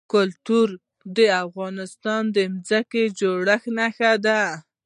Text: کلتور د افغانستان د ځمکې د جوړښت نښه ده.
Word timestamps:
کلتور 0.13 0.67
د 1.17 1.19
افغانستان 1.45 2.21
د 2.35 2.37
ځمکې 2.69 3.03
د 3.09 3.15
جوړښت 3.19 3.65
نښه 3.77 4.11
ده. 4.25 4.41